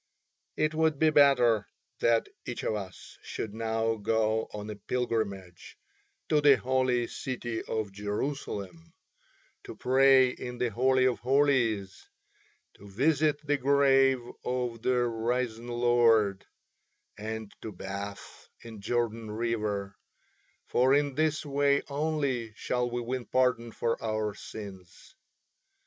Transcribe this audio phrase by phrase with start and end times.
[0.57, 1.67] It would be better
[1.99, 5.77] that each of us should now go on a pilgrimage
[6.27, 8.95] to the holy city of Jerusalem,
[9.63, 12.09] to pray in the Holy of Holies,
[12.77, 16.47] to visit the grave of the Risen Lord,
[17.15, 18.17] and to bathe
[18.63, 19.95] in Jordan river,
[20.65, 25.13] for in this way only shall we win pardon for our sins.